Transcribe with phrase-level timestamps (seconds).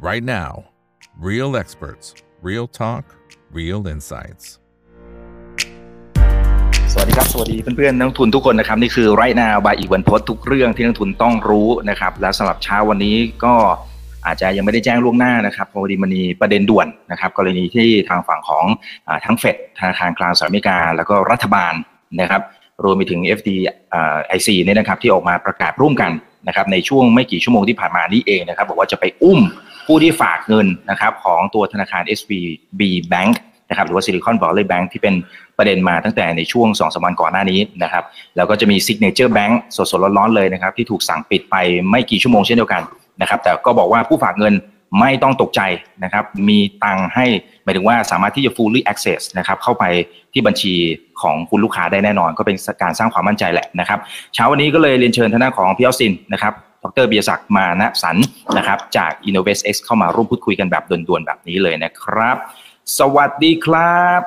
[0.00, 0.64] right now.
[1.18, 3.04] Real experts, real talk,
[3.58, 4.44] real insights.
[6.92, 13.54] สวัสดีครับ สวัสดีเพื่อนๆนักทุนทุกคนนะครับ นี่คือไรนาบายอีกวันโพสทุกเรื่องที่นักทุนต้องรู้นะครับ และสำหรับเช้าวันนี้ก็
[14.26, 18.64] อาจจะยังไม่ได้แจ้งล่วงหน้านะครับเพราะว่ามันมีประเด็นด่วนนะครับกรณีที่ทางฝั่งของ
[19.08, 21.74] อทั้งเฟดธนาคารกลางสหรัฐอเมริกา แล้วก็รัฐบาล
[22.20, 22.42] นะครับ
[22.84, 26.12] รวมไปถึง FDIC เนี่ยนะครับที่ออกมาประกาศร่วมกัน
[26.48, 29.40] นะครับในช่วงไม่กี่ชั่วโมงที่ผ่านมานี้เองนะครับบอกว่าจะไปอุ้ม
[29.92, 32.80] ผู้ที่ฝากเงินนะครับของตัวธนาคาร SVB
[33.12, 33.34] Bank
[33.70, 35.14] นะครับหรือว่า Silicon Valley Bank ที่เป็น
[35.58, 38.04] ประเด็นมาตั้งแต่ในช่วง2อสวันก่อนหน้านี้นะครับ
[38.36, 41.56] แล้วก็จะมี Signature Bank สดๆร้อนๆเลยนะครับที่ถูกสั่งปิดไป
[41.90, 42.82] ไม่กี่ชั่วโมงเช่นเดียวกัน
[43.20, 44.54] นะครับแต่ก็บอกว่าผู้ฝากเงิน
[45.00, 45.60] ไม่ต้องตกใจ
[46.04, 47.26] นะครับ มีตังค์ให้
[47.64, 49.84] หมายถึงว่าสามารถที่จะ fully access นะครับเข้าไป
[50.32, 50.74] ที่บัญชี
[51.22, 53.98] ของคุณลูกค้าได้แน่นอน ก็เป็นการสร้างความมั่นใจแหละนะครับ
[54.34, 58.16] เช้าวันนี้ก็เลยเรียนเชิญท่านของพี่ออสซินนะครับ ดร.ปิยศักดิ์มานะสันต์
[58.56, 62.36] นะครับจาก InnovestX เข้ามาร่วมพูดคุยกันแบบด่วนๆแบบนี้เลยนะครับ
[62.98, 64.22] สวัสดีครับ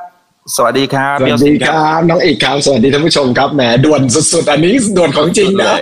[0.55, 4.01] สวัสดีครับ สวัสดีครับน้องเอกครับ สวัสดีท่านผู้ชมครับ แหมด่วน
[4.33, 5.75] สุดๆ อันนี้ด่วนของจริงนะ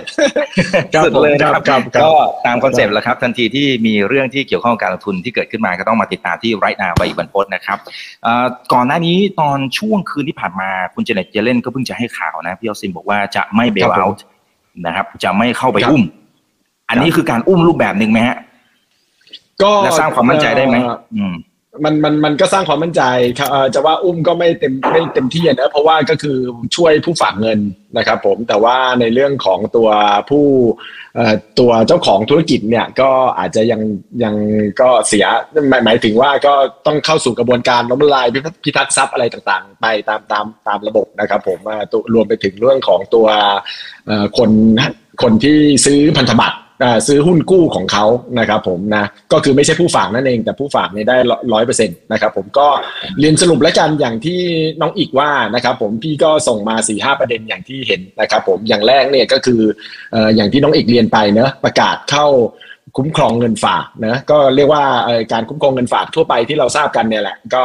[1.04, 2.10] สุดเลยนะครับครับก็
[2.46, 7.78] ตาม concept แล้วครับ ทันทีที่มีเรื่องที่เกี่ยวข้องกับการลงทุนที่เกิดขึ้นมาก็ต้องมาติดตามที่ Right Now ไปอีกบันพศนะครับ
[8.72, 14.24] ก่อนหน้านี้ตอนช่วงคืนที่ผ่านมาคุณเจเน็ตเจเลนก็เพิ่งจะให้ข่าวนะ พี่ออซินบอกว่าจะไม่เบลเอาท์
[14.86, 16.04] นะครับ จะไม่เข้าไปอุ้ม
[16.88, 18.36] อันนี้คือการอุ้มรูปแบบหนึ่งไหมฮะ
[19.62, 20.76] ก็และสร้างความมั่นใจได้ไหม
[21.16, 21.36] อืม
[21.84, 23.02] มันมันมันก็สร้างความมั่นใจ
[23.74, 26.36] จะว่าอุ้มก็ไม่เต็มไม่เต็มที่นะเพราะว่าก็คือ
[26.76, 27.58] ช่วยผู้ฝากเงิน
[27.98, 29.88] นะครับ ผมแต่ว่าในเรื่องของตัว
[30.30, 30.46] ผู้
[31.58, 33.80] ตัวเจ้าของธุรกิจเนี่ยก็อาจจะยัง
[34.24, 34.34] ยัง
[34.80, 35.26] ก็เสีย
[35.68, 36.54] หมายหมายถึงว่าก็
[36.86, 38.26] ต้องเข้าสู่กระบวนการล้มละลาย
[38.64, 41.58] พิทักษ์ทรัพย์อะไรต่างๆ ไปตามตามตามระบบนะครับ ผม
[42.14, 43.26] รวมไปถึงเรื่องของตัว
[44.38, 44.50] คน
[45.22, 46.58] คนที่ซื้อพันธบัตร
[47.06, 48.04] ซื้อหุ้นกู้ของเขา
[48.38, 51.16] นะครับผมนะก็คือไม่ใช่ผู้ฝากนั่นเอง แต่ผู้ฝากเนี่ยได้
[51.52, 52.68] ร้อยเปอร์เซ็นต์นะครับผมก็
[53.18, 54.40] เรียนสรุปและจันอย่างที่
[54.80, 59.60] น้องอีกว่านะครับผมพี่ก็ส่งมา4ี่ห้าประเด็นอย่างที่เห็นนะครับผมอย่างแรกเนี่ยก็คือ
[60.36, 62.26] อย่างที่น้องอีกเรียนไปเนอะประกาศเข้า
[62.96, 64.84] คุ้มครองเงินฝากนะก็เรียกว่า
[65.32, 67.62] การคุ้มครองเงินฝากทั่วไปที่เราทราบกันเนี่ยแหละก็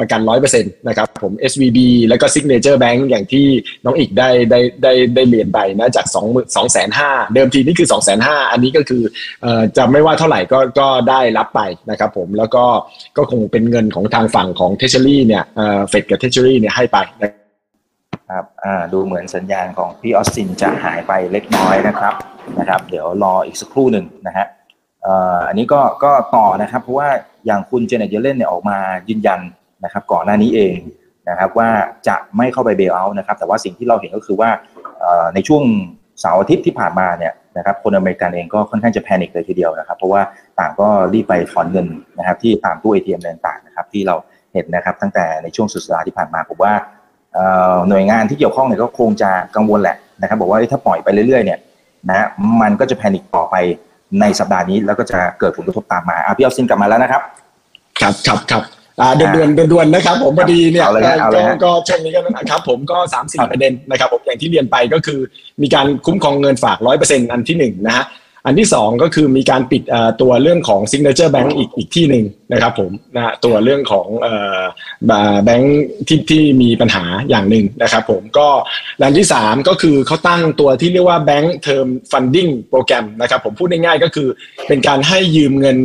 [0.00, 3.46] ประกันร้อยเปอร์เซ็นต์นะครับผม SVB แล้วก็ Signature Bank อย่างที่
[3.84, 9.02] น้องอีกได้ได้ได้ได้เรียนไปนะจาก 2 2 5 0 0 0เดิมทีนี่คือ 2 5 0 0 0อันนี้ก็คือ
[9.76, 12.64] จะไม่ว่าเท่าไหร่ก็ก็ได้รับไปนะครับผมแล้วก็
[13.16, 15.44] ก็คงเป็นเงินของทางฝั่งของ Treasury เนี่ย
[15.88, 16.98] เฟดกับ Treasury เนี่ยให้ไป
[18.30, 18.44] ครับ
[18.92, 22.14] ดูเหมือนสัญญาณของพี่ออสซินจะหายไปเล็กน้อยนะครับ
[22.58, 24.46] นะครับ เดี๋ยวรออีกสักครู่หนึ่งนะฮะ
[25.48, 27.08] อันนี้ก็ก็ต่อนะครับเพราะว่า
[27.46, 29.40] อย่างคุณเจเน็ตเยลเลนเนี่ยออกมายืนยัน
[29.84, 30.74] นะครับก่อนหน้านี้เอง
[31.28, 31.68] นะครับว่า
[32.08, 34.50] จะไม่เข้าไป bailout นะครับแต่ว่าสิ่งที่เราเห็นก็คือว่า
[35.34, 35.62] ในช่วง
[36.20, 40.22] เสาร์อาทิตย์ที่ผ่านมาเนี่ยนะครับคนอเมริกันเองก็ค่อนข้างจะ panic เลยทีเดียวนะครับ เพราะว่า
[40.58, 41.86] ต่างก็รีบไปถอนเงิน
[42.18, 44.14] นะครับที่ตามตู้ ATM ต่างๆนะครับที่เรา
[44.52, 46.72] เห็นนะครับตั้งแต่ในช่วงสุดสัปดาห์ที่ผ่านมาผมว่า
[47.88, 51.58] หน่วยงานที่เกี่ยวข้องเนี่ยก็คงจะกังวลแหละนะครับบอกว่าถ้าปล่อยไปเรื่อยๆเนี่ย
[52.08, 52.28] นะ
[52.60, 53.56] มันก็จะแพนิคต่อไป
[54.20, 57.22] ในสัปดาห์นี้แล้วก็จะเกิดผลกระทบตามมาอะพี่เอาซินกลับมาแล้วนะครับ
[58.00, 58.62] ครับครับครับ
[59.00, 60.86] อ่าเดือนเดือนเดือนนะครับ ผมพอดีเนี่ย
[61.64, 65.20] ก็ช่วงนี้ก็นะครับ ผมก็สามสี่ประเด็นนะครับ ผมอย่างที่เรียนไปก็คือ
[65.62, 68.04] มีการคุ้มครองเงินฝากร้อยเปอร์เซ็นต์อันที่หนึ่งนะฮะ
[68.46, 69.82] อันที่สองก็คือมีการปิด
[70.20, 74.06] ตัวเรื่องของ signature bank อีกอีกที่หนึ่งนะครับ ผมนะตัวเรื่องของ
[75.44, 75.72] แบงค์
[76.08, 78.48] ที่ที่มีปัญหาอย่างหนึ่งนะครับผมก็
[79.00, 84.28] อันที่สามก็คือเขาตั้งตัวที่เรียกว่า bank term funding โปรแกรมนะครับผมพูดง่ายๆก็คือ
[84.68, 85.76] เป็นการให้ยืมเงิน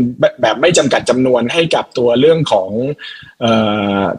[0.41, 2.69] แบบไม่จำกัดจำนวนให้กับตัวเรื่องของ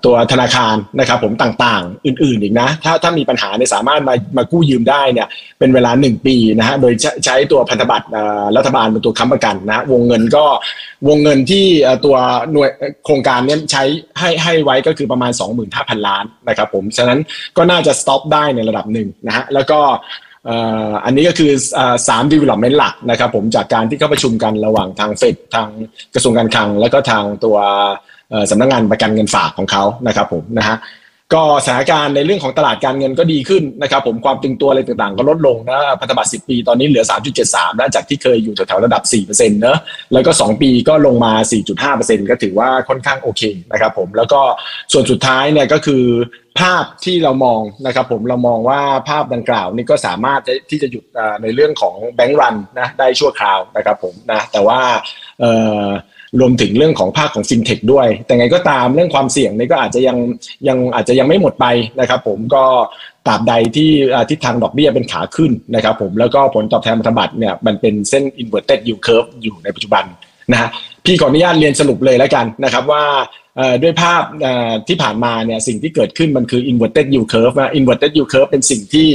[0.05, 5.29] ตัวธนาคารนะครับผมต่างๆ อื่นๆอีกนะ ถ้าถ้ามีปัญหาเนี่ยสามารถมามากู้ยืมได้เนี่ย
[5.59, 6.93] เป็นเวลา 1 ปีนะฮะโดย
[7.25, 8.07] ใช้ตัวพันธบัตร
[8.57, 10.45] รัฐบาลเป็นตัวค้ำประกันนะวงเงินก็
[11.09, 11.67] วงเงินที่
[12.05, 12.17] ตัว
[12.53, 12.71] หน่วย
[13.05, 13.85] โครงการนี้ใช้
[14.19, 15.33] ให้ให้ไว้ก็คือประมาณ
[15.69, 17.19] 25,000 ล้านนะครับผมฉะนั้น
[17.57, 19.81] ก็น่าจะ stop ได้ในระดับหนึ่งนะฮะแล้วก็
[21.05, 21.51] อันนี้ก็คือ
[22.09, 25.69] สาม development หลักนะครับผมจากการที่เข้าประชุมกันระหว่างทางเฟดทาง
[26.15, 27.57] กระทรวงการคลัง แล้วก็ทางตัว
[28.51, 30.77] สำนักงานประกันเงินฝากของเขานะครับผมนะฮะ
[31.35, 37.05] ก็สถานการณ์ในเรื่องของตลาดการเงินก็ดีขึ้นนะครับผมความตึงตัวอะไรต่างๆ ก็ลดลงนะพันธบัตร 10 ปีตอนนี้เหลือ
[37.43, 39.79] 3.73นะจากที่เคยอยู่แถวๆระดับ4%เนอะ
[40.13, 41.33] แล้วก็ 2 ปีก็ลงมา
[41.81, 43.43] 4.5%ก็ถือว่าค่อนข้างโอเค
[43.73, 44.41] นะครับผมแล้วก็
[44.93, 46.05] ส่วนสุดท้ายเนี่ยก็คือ
[46.61, 50.41] ภาพที่เรามองนะครับผมเรามองว่าภาพดังกล่าวนี่ก็สามารถ
[50.71, 51.05] ที่จะหยุด
[51.43, 54.81] ในเรื่องของแบงก์รันนะได้ชั่วคราวนะครับผมนะแต่ว่า
[55.41, 55.53] เอ่
[55.83, 55.87] อ
[56.41, 60.17] รวมถึงเรื่องของภาคของฟินเทคด้วย แต่ไงก็ตามเรื่องความเสี่ยงนี่ก็อาจจะยัง
[60.69, 61.67] ยังอาจจะยังไม่หมดไป
[62.01, 62.65] นะครับผมก็
[63.27, 63.91] ตราบใดที่
[64.31, 70.05] ทิศทางดอกเบี้ยเป็นขาขึ้นนะครับผมแล้วก็ผลตอบแทนพันธบัตรเนี่ยมันเป็นเส้น inverted yield curve อยู่ในปัจจุบัน
[70.53, 70.69] นะฮะ
[71.05, 73.05] พี่ขออนุญาตเรียนสรุปเลยแล้วกันนะครับว่า
[73.83, 74.23] ด้วยภาพ
[74.89, 79.09] ที่ผ่านมาเนี่ยสิ่งที่เกิดขึ้นมันคือ inverted yield curve นะ inverted yield curve เป็นสิ่งที่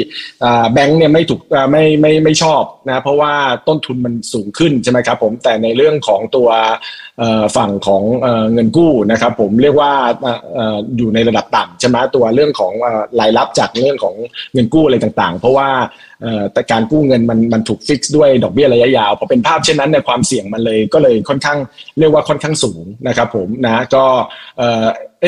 [0.73, 1.41] แบงก์เนี่ยไม่ถูก
[1.71, 3.33] ไม่ไม่ไม่ชอบนะเพราะว่า
[3.67, 6.49] ต้นทุนมันสูงขึ้นใช่ไหมครับผมแต่ในเรื่องของตัว
[7.57, 8.03] ฝั่งของ
[8.53, 9.91] เงินกู้นะครับผมเรียกว่า
[10.97, 12.73] อยู่ในระดับต่ำใช่ไหมตัวเรื่องของ
[13.19, 14.15] รายรับจากเรื่องของ
[14.53, 15.69] เงินกู้อะไรต่างๆ เพราะว่า
[16.53, 21.57] แต่การกู้เงินมันมันถูกฟิกซ์ด้วยดอกเบี้ยระยะยาวพอเป็นภาพเช่นนั้นในความเสี่ยงมันเลยก็เลยค่อนข้าง
[21.99, 24.05] เรียกว่าค่อนข้างสูงนะครับผมนะก็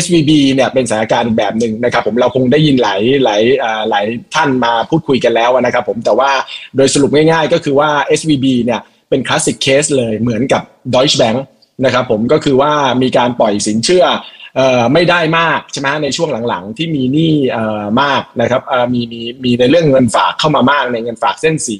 [0.04, 3.42] SVB เนี่ยเป็นสถานการณ์แบบหนึ่งนะครับผมเราคงได้ยินหลายหลาย
[3.90, 4.06] หลาย
[4.36, 6.32] ท่านมาพูดคุยกันแล้วนะครับผมแต่ว่า
[6.76, 10.62] โดยสรุปง่ายๆ ก็คือว่า SVB เนี่ยเป็นคลาสสิกเคสเลยเหมือนกับ
[10.94, 11.38] Deutsche Bank
[11.84, 14.06] นะครับผมก็คือว่ามีการปล่อยสินเชื่อ
[14.94, 17.34] ไม่ได้มากใช่ไหมในช่วงหลังๆ ที่มีหนี้
[18.02, 18.62] มากนะครับ
[18.94, 21.78] มีมีมีในเรื่องเงินฝากเข้ามามากในเงินฝากเส้นสี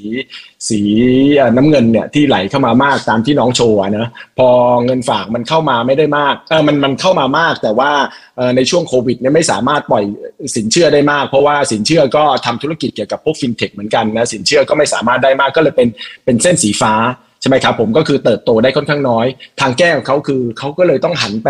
[0.70, 0.80] สี
[1.58, 4.08] น้ำเงินเนี่ยที่ไหลเข้ามามากตามที่น้องโชว์นะ
[4.38, 4.48] พอ
[4.86, 7.92] เงินฝากมันเข้ามาไม่ได้มากเออมันมันเข้ามามาก แต่ว่า
[8.56, 10.04] ในช่วงโควิดเนี่ยไม่สามารถปล่อย
[10.56, 15.90] สินเชื่อได้มาก เพราะว่าสินเชื่อก็ทำธุรกิจเกี่ยวกับพวกฟินเทคเหมือนกันนะสินเชื่อก็ไม่สามารถได้มากก็เลยเป็น
[16.26, 16.94] เป็นเส้นสีฟ้า
[17.48, 19.26] ช่ไหมครับผมก็คือเติบโตได้ค่อนข้างน้อย
[19.62, 21.50] ทางแก้ของเขาคือเขาก็เลยต้องหันไป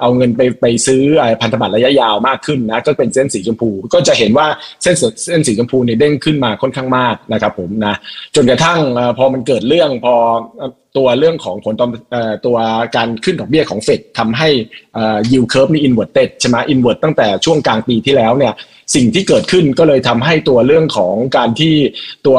[0.00, 1.02] เอาเงินไปไปซื้อ
[1.40, 4.46] พันธบัตรระยะยาวมากขึ้นนะก็เป็นเส้นสีชมพู ก็จะเห็นว่า
[4.82, 4.94] เส้น
[5.24, 7.94] เส้นสีชมพูเนี่ยเด้งขึ้นมาค่อนข้างมากนะครับผมนะ
[8.34, 8.78] จนกระทั่ง
[9.18, 10.14] พอมันเกิดเรื่องพอ
[10.96, 11.90] ตัวเรื่องของผลตอบ
[12.46, 12.56] ตัว
[12.96, 14.48] การขึ้นดอกเบี้ยของเฟดทำให้
[15.32, 18.54] yield curve มี inverted ใช่ไหม invert ตั้งแต่ช่วงกลางปีที่แล้วเนี่ย
[18.94, 21.74] สิ่งที่เกิดขึ้นก็เลยทำให้ตัวเรื่องของการที่
[22.26, 22.38] ตัว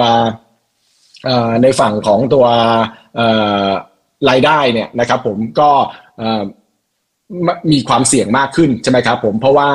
[1.64, 2.46] ในฝั่งของตัว
[4.30, 5.70] รายได้เนี่ยนะครับผมก็
[7.72, 9.70] มีความเสี่ยงมากขึ้นใช่ไหมครับผมเพราะว่า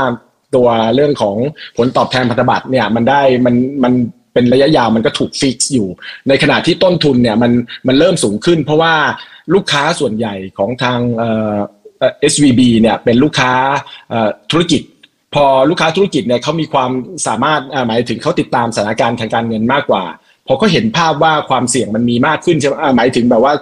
[0.54, 1.36] ตัวเรื่องของ
[1.76, 3.54] ผลตอบแทนพันธบัตรเนี่ยมันได้มัน
[3.84, 3.92] มัน
[4.32, 5.88] เป็นระยะยาวมันก็ถูก fix อยู่
[6.28, 7.52] ในขณะที่ต้นทุนเนี่ยมัน
[7.86, 8.94] มันเริ่มสูงขึ้น เพราะว่า
[9.54, 11.56] ลูกค้าส่วนใหญ่ของทางเอ่อ
[12.32, 13.52] SVB เนี่ยเป็นลูกค้า
[14.50, 14.82] ธุรกิจ
[15.34, 16.90] พอลูกค้าธุรกิจเนี่ยเขามีความ
[17.26, 20.04] สามารถหมายถึงเขาติดตามสถานการณ์ทางการเงินมากกว่า
[20.46, 23.52] พอเขาเห็นภาพว่าความเสี่ยงมันมีมากขึ้นใช่ไหมหมายถึงแบบว่า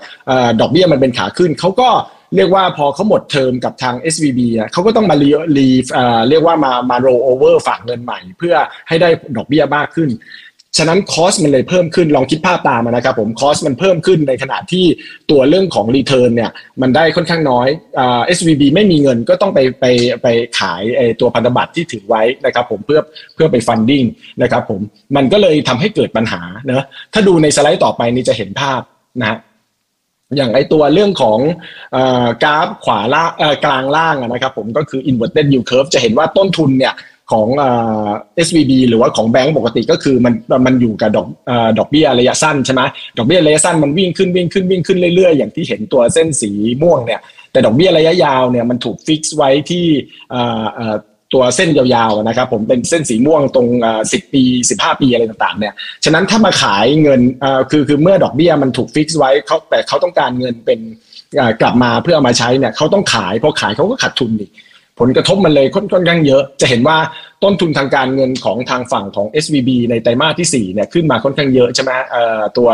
[0.60, 1.88] ดอกเบี้ยมันเป็นขาขึ้นเขาก็
[2.36, 4.40] เรียกว่าพอเขาหมดเทอมกับทาง SVB
[4.72, 5.68] เขาก็ต้องมารีรี
[6.28, 7.08] เรียกว่ามามาโร
[7.38, 8.54] เวอร์ฝากเงินใหม่ เพื่อ
[8.88, 10.08] ให้ได้ดอกเบี้ยมากขึ้น
[10.76, 14.84] ฉะนั้น cost มันเลยเพิ่มขึ้นลองคิดภาพตามนะครับผม cost มันเพิ่มขึ้นในขณะที่
[15.30, 16.50] ตัวเรื่องของ return เนี่ย
[16.82, 17.68] มันได้ค่อนข้างน้อย
[17.98, 19.84] อ่า SVB ไม่มีเงินก็ต้องไปไป
[20.22, 20.26] ไป
[20.58, 23.00] ขายไอตัวพันธบัตรที่ถือไว้นะครับผมเพื่อ
[23.34, 24.04] เพื่อไป funding
[24.42, 24.80] นะครับผม
[25.16, 28.80] มันก็เลยทำให้เกิดปัญหานะถ้าดูในสไลด์ต่อไปนี้จะเห็นภาพ
[29.20, 29.38] นะ
[30.36, 31.38] อย่างไอตัวเรื่องของ
[32.42, 33.30] กราฟขวาล่าง
[33.64, 36.94] กลางล่างนะครับผมก็คือ inverted yield curve จะเห็นว่าต้นทุนเนี่ย
[37.32, 40.34] ของ SVB หรือว่าของแบงก์ปกติก็คือมัน
[40.66, 41.26] มันอยู่กับดอก
[41.78, 42.82] ดอกเบี้ยระยะสั้นใช่ไหม
[43.18, 46.50] ดอกเบี้ยระยะสั้นมันวิ่งขึ้นวิ่งขึ้นวิ่งขึ้นเรื่อยๆ อย่างที่เห็นตัวเส้นสี
[46.82, 47.20] ม่วงเนี่ย
[47.52, 49.84] แต่ดอกเบี้ยระยะยาวเนี่ยมันถูก fix ไว้ที่
[51.34, 53.68] ตัวเส้นยาวๆนะครับผมเป็นเส้นสีม่วงตรง
[54.12, 57.20] สิบปีสิบห้าปีอะไรต่างๆเนี่ยฉะนั้นถ้ามาขายเงิน
[57.70, 60.80] คือคือเมื่อดอกเบี้ยมันถูก fix ไว้เขาแต่เขาต้องการเงินเป็น
[61.60, 64.50] กลับมาเพื่อเอามาใช้เนี่ยเขาต้องขายพอขายเขาก็ขาดทุนอีก
[65.00, 66.98] ผลกระทบมันเลยค่อนข้างเยอะ จะเห็นว่า
[67.42, 71.90] ต้นทุนทางการเงินของทางฝั่งของ SVB ในไตรมาสที่4เนี่ยขึ้นมาค่อนข้างเยอะใช่ไหม
[72.56, 72.70] ตัว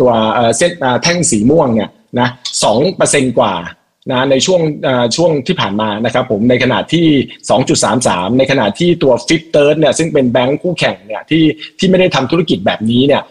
[0.00, 0.10] ตัว
[0.56, 0.72] เส้น
[1.02, 1.90] แท่งสีม่วงเนี่ย
[2.20, 2.28] นะ
[2.64, 3.54] สองเปอร์เซ็นกว่า
[4.10, 4.60] นะในช่วง
[5.16, 7.06] ช่วงที่ผ่านมานะครับผมในขณะที่
[7.72, 11.44] 2.33 ในขณะที่ตัวฟิปเติร์เนี่ยซึ่งเป็นแบงค์คู่แข่งเนี่ยที่
[11.78, 13.22] ที่ไม่ได้ทำธุรกิจแบบนี้เนี่ย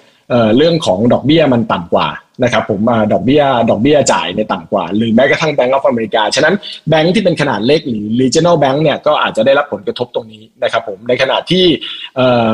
[0.57, 2.07] เรื่องของดอกเบี้ยมันต่ำกว่า
[2.43, 2.81] นะครับผม
[3.13, 6.55] ดอกเบี้ยดอกเบี้ยจ่ายในต่ำกว่า หรือแม้กระทั่ง Bank of America ฉะนั้น
[6.89, 11.65] แบงก์ที่เป็นขนาดเล็กหรือ regional bank เนี่ยก็อาจจะได้รับผลกระทบตรงนี้นะครับผมในขณะที่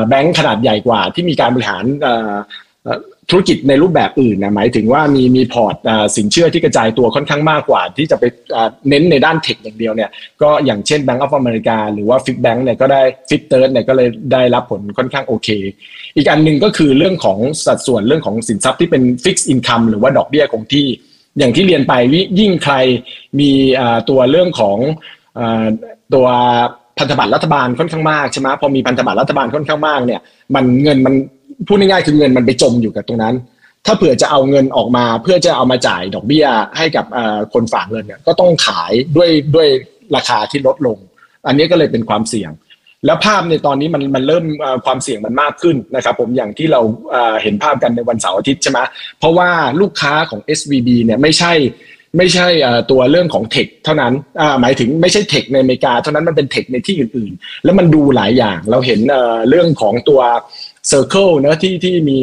[0.08, 1.84] แบงก์ขนาดใหญ่กว่าที่มีการบริหาร
[3.30, 5.76] ธุรกิจในรูปแบบอื่นนะหมายถึงว่ามีมีพอร์ต
[6.16, 8.24] สินเชื่อที่กระจายตัวค่อนข้างมากกว่า ที่จะไป
[8.88, 10.10] เน้นในด้าน tech อย่างเดียวเนี่ย
[10.42, 15.48] ก็อย่างเช่น Bank of America หรือว่า Fifth Bank เนี่ยก็ได้ Fifth Third เนี่ยก็เลยได้รับผลค่อนข้างโอเค
[16.16, 20.86] อีกอันหนึ่งก็คือเรื่องของสัดส่วนเรื่องของสินทรัพย์ที่เป็น fixed income หรือว่าดอกเบี้ยคงที่
[21.38, 21.92] อย่างที่เรียนไป
[22.40, 22.74] ยิ่งใคร
[23.40, 23.50] มี
[24.10, 24.78] ตัวเรื่องของ
[26.14, 26.26] ตัว
[26.98, 30.20] พันธบัตรรัฐบาลค่อนข้างมากใช่ไหมพอมีพันธบัตรรัฐบาลค่อนข้างมากเนี่ย
[30.54, 31.14] มันเงินมัน
[31.66, 33.34] พูดง่ายๆคือเงินมันไปจมอยู่กับตรงนั้น
[33.86, 37.04] ถ้าเผื่อจะเอาเงินออกมา เพื่อจะเอามาจ่ายดอกเบี้ยให้กับ
[37.52, 39.68] คนฝากเงินเนี่ยก็ต้องขายด้วยด้วย
[40.16, 40.98] ราคาที่ลดลง
[41.46, 42.50] อันนี้ก็เลยเป็นความเสี่ยง
[43.06, 44.44] แล้วภาพในตอนนี้มันมันเริ่ม
[44.86, 46.80] ความเสี่ยงมันมากขึ้นนะครับ ผมอย่างที่เรา
[47.42, 48.78] เห็นภาพกันในวันเสาร์อาทิตย์ใช่ไหม
[49.18, 49.50] เพราะว่า
[49.80, 51.52] ลูกค้าของ SVB เนี่ยไม่ใช่
[52.18, 52.48] ไม่ใช่
[52.90, 54.12] ตัวเรื่องของเทคเท่านั้น
[54.60, 59.00] หมายถึงไม่ใช่เทคในอเมริกา เท่านั้นมันเป็นเทคในที่อื่น ๆ แล้วมันดูหลายอย่างเราเห็น
[59.48, 60.20] เรื่องของตัว
[60.90, 62.18] Circle นะที่ที่มี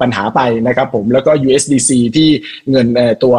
[0.00, 2.28] ปัญหาไปนะครับผมแล้วก็ USDC ที่
[2.70, 2.86] เงิน
[3.24, 3.36] ตัว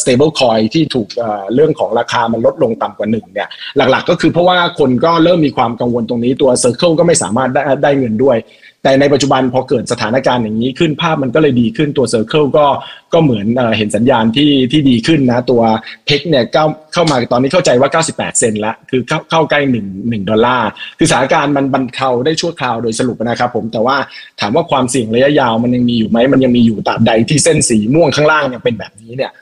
[0.00, 1.08] stable coin ที่ถูก
[1.54, 8.36] เรื่องของราคามันลดลงต่ำกว่าหนึ่งเนี่ยหลักๆก็คือเพราะว่าคนก็เริ่มมีความกังวลตรงนี้ตัว Circle ก็ไม่สามารถได้ได้เงินด้วย
[8.84, 12.66] แต่ในปัจจุบันพอเกิดสถานการณ์อย่างนี้ขึ้นภาพมันก็เลยดีขึ้นตัว Circle ก็
[13.12, 15.62] ก็เหมือนเห็นสัญญาณที่ที่ดีขึ้นนะ ตัว
[16.06, 23.96] เพกเนี่ยเข้าเข้ามาตอนนี้เข้าใจว่า 98 เซนละคือเข้าเข้าใกล้1 1ดอลลาร์คือสถานการณ์มันบรรเทาได้ชั่วคราวโดยสรุปนะครับผมแต่ว่า
[24.40, 29.32] ถามว่าความเสี่ยงระยะยาวมันยังมีอยู่ไหมมันยังมีอยู่ตราบใดที่เส้นสีม่วงข้างล่างยังเป็นแบบนี้เนี่ย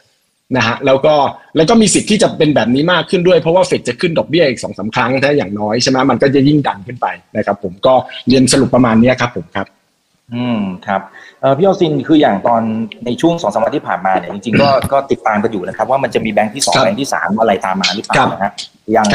[0.56, 1.14] นะฮะแล้วก็
[1.56, 7.06] แล้วก็มีสิทธิ์ที่จะเป็นแบบนี้มากขึ้นด้วยเพราะว่าเฟดจะขึ้นดอกเบี้ยอีกสองสามครั้งถ้าอย่างน้อยใช่ไหมมันก็จะยิ่งดันขึ้นไป
[7.36, 7.94] นะครับ ผมก็
[8.28, 9.66] เรียนสรุปประมาณนี้ครับผมครับ
[10.34, 11.00] อืมครับ
[11.40, 12.62] เออพี่ออสซินคืออย่างตอน
[13.04, 18.52] ในช่วงสองสามวันที่ผ่านมาเนี่ยจริงๆก็ก็ติดตามกันอยู่นะครับ ว่ามันจะมีแบงค์ที่สองแบงค์ที่สามอะไรตามมาหรือเปล่านะฮะ
[18.92, 19.06] อย่าง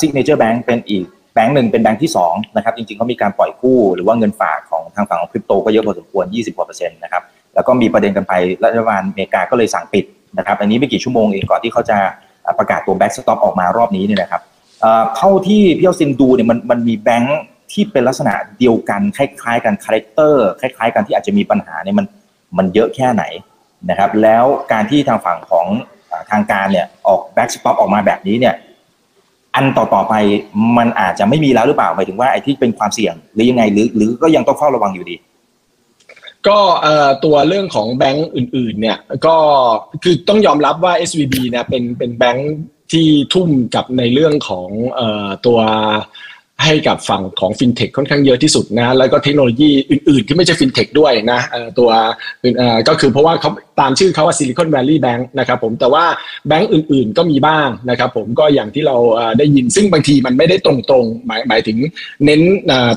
[0.00, 7.22] Signature Bank เป็นอีกแบงค์หนึ่งเป็นแบงค์ที่สองนะครับจริงๆเขามีการปล่อยกู้หรือว่าเงินฝากของทางฝั่งของคริปโตก็เยอะพอสมควร 20กว่าเปอร์เซ็นต์นะครับ
[7.54, 8.32] แล้วก็มีประเด็นกันไป
[8.64, 10.04] รัฐบาลอเมริกาก็เลยสั่งปิด
[10.38, 11.98] นะครับอันนี้ไม่กี่ชั่วโมงเองก่อนที่เขาจะ
[12.58, 14.42] ประกาศตัว backstop ออกมารอบนี้เนี่ยนะครับ
[15.16, 17.38] เท่าที่พี่เอาซินดูเนี่ยมันมันมีแบงค์
[17.72, 22.06] ที่เป็นลักษณะเดียวกันคล้าย ๆ กัน character คล้าย ๆ กันที่อาจจะมีปัญหาเนี่ยมัน
[22.58, 23.24] มันเยอะแค่ไหน
[23.90, 25.66] นะครับแล้วการที่ทางฝั่งของ
[26.30, 28.54] ทางการเนี่ยออก backstop ออกมาแบบนี้เนี่ย
[29.54, 30.14] อันต่อๆไป
[30.78, 35.16] มันอาจจะไม่มีแล้วหรือเปล่าหมายถึงว่าไอ้ที่เป็นความเสี่ยงหรือยังไงหรือหรือก็ยังต้องเฝ้าระวังอยู่ดี
[36.46, 36.58] ก็
[37.24, 39.36] ตัวเรื่องของแบงก์อื่น ๆ เนี่ยก็
[40.02, 42.54] คือต้องยอมรับว่า SVB เนี่ยเป็นเป็นแบงก์
[42.92, 44.68] ที่ทุ่มกับในเรื่องของ
[45.46, 45.58] ตัว
[46.64, 51.40] ให้กับฝั่งของฟินเทคค่อนข้างเยอะที่สุดนะแล้วก็เทคโนโลยีอื่น ๆ ที่ไม่ใช่ฟินเทคด้วยนะ
[51.78, 51.90] ตัว
[52.88, 53.50] ก็คือเพราะว่าเขา
[53.80, 56.04] ตามชื่อเขาว่า Silicon Valley Bank นะครับผมแต่ว่า
[56.48, 58.96] แบงค์อื่น ๆ ก็มีบ้างนะครับผมก็อย่างที่เรา
[59.38, 60.72] ได้ยินซึ่งบางทีมันไม่ได้ตร
[61.02, 61.78] งๆหมายหมายถึง
[62.24, 62.42] เน้น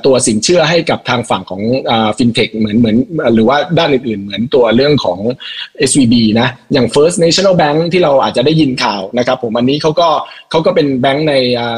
[0.06, 1.62] ตัวสินเชื่อให้กับทางฝั่งของ
[2.18, 2.98] ฟินเทคเหมือนเหมือน
[3.34, 5.20] หรือว่าด้านอื่น ๆ เหมือนตัวเรื่องของ
[5.89, 10.10] SVB นะอย่าง First National Bank ที่เราอาจจะได้ยินข่าวนะครับผมอันนี้เขาก็
[10.51, 11.34] เขาก็เป็นแบงค์ใน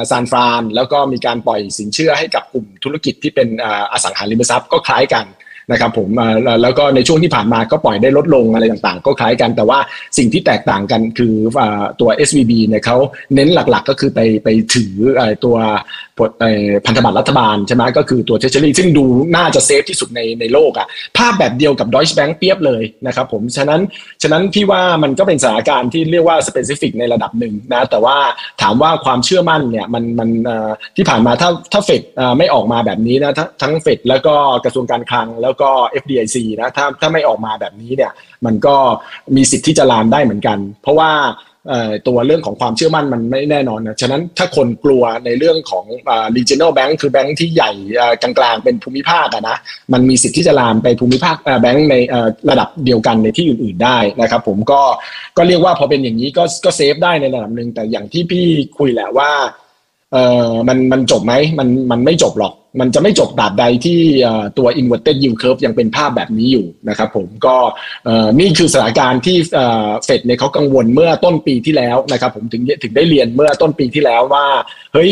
[0.10, 3.48] ซานฟรานแล้วก็มีการปล่อยสินเชื่อให้กับกลุ่มธุรกิจที่เป็น
[3.92, 5.26] อสังหาริมทรัพย์ก็คล้ายกัน
[5.72, 6.10] นะครับผม
[6.62, 9.80] แล้วก็ในช่วงที่ผ่านมาก็ปล่อยได้ลดลงอะไรต่างๆ ก็คล้ายกันแต่ว่า
[10.18, 11.34] สิ่งที่แตกต่างกันคือ
[12.02, 12.98] ตัว SVB เนี่ยเขา
[13.36, 14.94] เน้นหลักๆ ก็คือไปไปถือ
[15.44, 15.56] ตัว
[16.86, 19.06] พันธบัตรรัฐบาลใช่ไหมก็คือตัว Treasury ซึ่งดู
[19.36, 23.82] น่าจะ safe ที่สุดในในโลกอะภาพแบบเดียวกับดอยช์แบงก์เปี๊ยบเลยนะครับผมฉะนั้น
[24.24, 28.18] ฉะนั้นพี่ว่ามันก็เป็นสถานการณ์ที่เรียกว่า specific ในระดับหนึ่งนะแต่ว่า
[28.62, 30.30] ถามว่าความเชื่อมั่นเนี่ยมันมัน
[30.96, 32.02] ที่ผ่านมาถ้าถ้าเฟด
[32.38, 38.12] ไม่ออกมาแบบนี้นะทั้งเฟดแล้วก็กระทรวงการคลังแล้วแล้วก็ FDIC นะถ้าถ้าไม่ออกมาแบบนี้เนี่ย
[38.46, 38.76] มันก็
[39.36, 41.12] มีสิทธิ์ที่จะลามได้เหมือนกัน เพราะว่า
[42.08, 45.86] ตัวเรื่องของความเชื่อมั่นมันไม่แน่นอนนะ ฉะนั้นถ้าคนกลัวในเรื่องของ
[46.36, 47.72] regional bank คือแบงค์ที่ใหญ่
[48.22, 49.58] กลางๆ เป็นภูมิภาคนะ
[49.94, 51.96] มันมีสิทธิ์ที่จะลามไปภูมิภาคแบงค์ใน
[52.50, 54.82] ระดับเดียวกันในที่อื่นๆได้นะครับ ผมก็
[55.38, 58.46] ก็เรียกว่าพอเป็นอย่างนี้ก็ก็เซฟได้ในระดับหนึ่งแต่อย่างที่พี่
[58.78, 59.32] คุยแหละว่า
[60.12, 60.18] เอ
[60.48, 64.00] อมันมันจบไหมมันมันไม่จบหรอก มันจะไม่จบตราบใดที่
[64.58, 67.56] ตัว inverted yield curve ยังเป็นภาพแบบนี้อยู่นะครับผมก็
[68.40, 69.38] นี่คือสถานการณ์ที่
[70.06, 74.46] เฟดเนี่ยเขากังวลเมื่อต้นปีที่แล้วนะครับผมถึงถึงได้เรียนเมื่อต้นปีที่แล้วว่า
[74.94, 75.10] เฮ้ย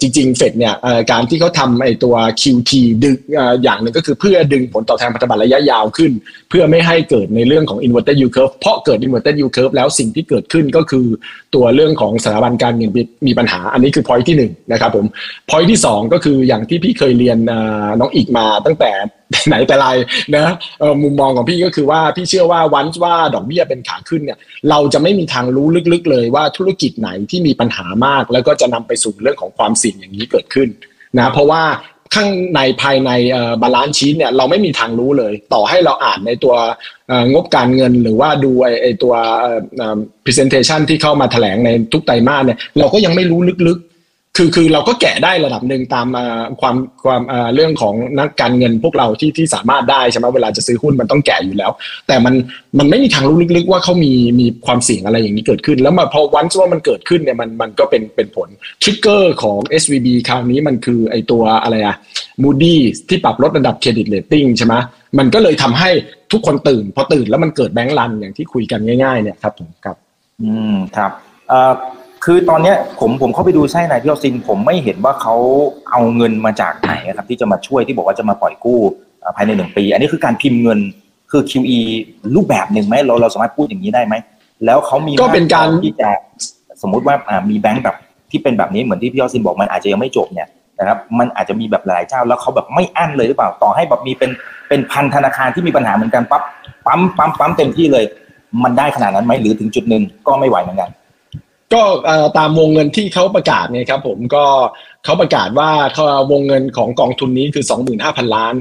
[0.00, 0.74] จริงๆเฟดเนี่ย
[1.10, 2.72] การที่เขาทำไอ้ตัว QT
[3.04, 3.16] ดึง
[3.62, 6.12] อย่างหนึ่งก็คือเพื่อดึงผลตอบแทนพันธบัตรระยะยาวขึ้น
[6.50, 11.06] เพื่อไม่ให้เกิดในเรื่องของ inverted yield curve เพราะเกิด inverted yield curve แล้วสิ่งที่เกิดขึ้นก็คือ
[11.54, 12.90] ตัวเรื่องของสถาบันการเงิน
[13.26, 15.06] มีปัญหา อันนี้คือ point ที่1นะครับผม
[15.50, 17.38] point ที่ 2 ก็คือืออย่างที่พี่เคยเรียน
[18.00, 18.90] น้องอีกมาตั้งแต่
[19.48, 19.86] ไหนแต่ไร
[20.36, 20.54] นะ
[21.02, 24.38] มุมมองของพี่ก็คือว่าพี่เชื่อว่าวันว่าดอกเบี้ยเป็นขาขึ้นเนี่ย
[24.70, 30.68] เราจะไม่มีทางรู้ลึกๆเลยว่าธุรกิจไหนที่มีปัญหามาก แล้วก็จะนำไปสู่เรื่องของความเสี่ยงอย่างนี้เกิดขึ้น
[31.18, 31.62] นะเพราะว่า
[32.14, 33.10] ข้างในภายใน
[33.62, 36.54] balance sheet เนี่ยเราไม่มีทางรู้เลย ต่อให้เราอ่านในตัว
[37.32, 39.14] งบการเงินหรือว่าดูไอตัว
[40.24, 43.78] presentation ที่เข้ามาแถลงในทุกไตรมาสเนี่ยเราก็ยังไม่รู้ลึก
[44.36, 46.06] คือคือเราก็แกะได้ระดับหนึ่งตาม
[46.60, 47.22] ความความ
[47.54, 51.70] เรื่องของนักการเงินพวกเราที่ที่สามารถได้ใช่ไหมเวลาจะซื้อหุ้นมันต้องแกะอยู่แล้ว
[52.06, 52.34] แต่มัน
[52.78, 58.48] มันไม่มีทางรู้ลึกๆว่าเขามีมีความเสี่ยงอะไรอย่างนี้เกิดขึ้น แล้วมาพอวันว่ามันเกิดขึ้นเนี่ยมันมันก็เป็นเป็นผล
[58.82, 61.96] trigger ของ SVB คราวนี้มันคือไอตัวอะไรอะ
[62.42, 62.74] Moody
[63.08, 64.74] ที่ปรับลดระดับ credit rating ใช่ไหม
[65.18, 65.90] มันก็เลยทำให้
[66.32, 69.96] ทุกคนตื่น พอตื่นแล้วมันเกิดแบงก์รันอย่างที่คุยกันง่ายๆเนี่ยครับผมครับ
[70.42, 71.10] อืมครับ
[71.48, 71.72] เอ่อ
[72.24, 75.34] คือตอนเนี้ยผมผมเข้าไปดูไส้นายพี่ออซิน ผมไม่เห็นว่าเขา
[75.90, 78.80] เอาเงินมาจากไหนครับ ที่จะมาช่วยที่บอกว่าจะมาปล่อยกู้
[79.36, 80.80] ภายในหนึ่งปี อันนี้คือการพิมพ์เงิน
[81.30, 81.78] คือ QE
[82.34, 84.14] รูปแบบหนึ่งไหมเราเราสามารถพูดอย่างนี้ได้ไหม
[84.64, 86.08] แล้วเขามีก็เป็นการที่จะ
[86.82, 87.14] สมมุติว่า
[87.50, 87.96] มีแบงก์แบบ
[88.30, 90.48] ที่เป็นแบบนี้เหมือนที่พี่ออซินบอกมันอาจจะยังไม่จบเนี่ย
[90.78, 94.30] นะครับมันอาจจะมีแบบหลายเจ้าแล้วเขาแบบไม่อั้นเลยหรือเปล่าต่อให้แบบมีเป็น
[94.68, 96.42] เป็นพันธนาคารที่มีปัญหาเหมือนกันปั๊บ
[96.86, 98.04] ปั๊มปั๊มปั๊มเต็มที่เลย
[98.64, 100.90] มันได้ขนาดนั้นไหมหรือถึงจุดหนึ่งก็ไม่ไหวเหมือนกัน
[101.74, 101.82] ก็
[102.38, 104.44] ตามวงเงินที่เขาประกาศเนี่ยครับผมก็
[105.04, 107.64] เขาประกาศว่าเขาวงเงินของกองทุนนี้คือ
[107.98, 108.54] 25,000 ล้าน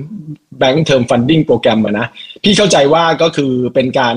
[0.60, 2.08] แบงก์เทอมฟันดิ้งโปรแกรมนะ
[2.44, 4.16] พี่เข้าใจว่าก็คือเป็นการ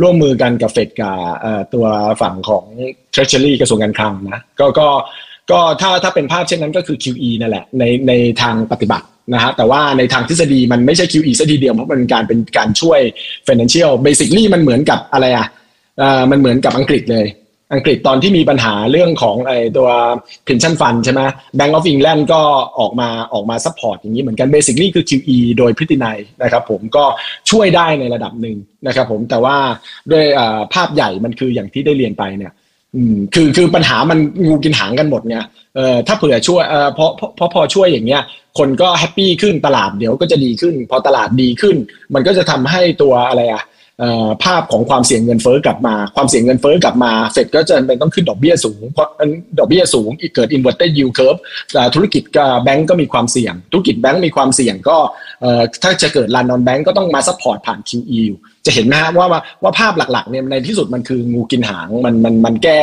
[0.00, 1.16] ร่วมมือกันกับเฟดกับ
[1.74, 1.86] ตัว
[2.20, 2.64] ฝั่งของ
[3.14, 4.88] Treasury กระทรวงการคลังนะก็ก็
[5.50, 13.00] ก็ถ้าถ้าเป็นภาพเช่นนั้นก็คือ QE นั่นแหละในในทางปฏิบัตินะฮะแต่ว่าในทางทฤษฎีมันไม่ใช่ QE ซะทีเดียวเพราะมันการเป็นการช่วย
[13.46, 15.46] financial basically มันเหมือนกับอะไรอะ
[16.30, 17.26] มันเหมือนกับอังกฤษเลย
[17.72, 19.88] อังกฤษตอนที่มีปัญหาเรื่องของไอ้ตัว
[20.46, 21.20] pension fund ใช่ไหม
[21.58, 22.40] Bank of England ก็
[22.78, 27.04] ออกมาออกมา support อย่างนี้เหมือนกัน basically คือ QE โดยพฤตินัยนะครับผมก็
[27.50, 29.56] ช่วยได้ในระดับหนึ่งนะครับผมแต่ว่า
[30.10, 30.24] ด้วย
[30.74, 32.52] ภาพใหญ่มันคืออย่างที่ได้เรียนไปเนี่ย
[33.34, 35.44] คือคือปัญหามันงูกินหางกันหมดเนี่ย
[35.76, 37.06] เอ่อถ้าเผื่อช่วยเอ่อพอ
[37.38, 38.22] พอพอช่วยอย่างเงี้ย
[38.58, 41.76] คนก็ happy ขึ้นตลาดเดี๋ยวก็จะดีขึ้น พอตลาดดีขึ้น
[42.14, 43.62] มันก็จะทำให้ตัวอะไรอะ
[44.44, 49.08] ภาพของความเสี่ยงเงินเฟ้อกลับมา ความเสี่ยงเงินเฟ้อกลับมาเฟดก็จำเป็นต้องขึ้นดอกเบี้ยสูง เพราะ
[49.58, 51.40] ดอกเบี้ยสูงเกิด inverted yield curve
[51.94, 52.22] ธุรกิจ
[52.64, 54.96] แบงก์ก็มีความเสี่ยง ธุรกิจแบงก์มีความเสี่ยงก็
[55.82, 58.20] ถ้าจะเกิด run on bank ก็ต้องมา support ผ่าน QE
[58.66, 59.28] จะเห็นไหมฮะว่า
[59.62, 62.78] ว่าภาพหลักๆเนี่ยในที่สุดมันคืองูกินหางมันมันมันแก้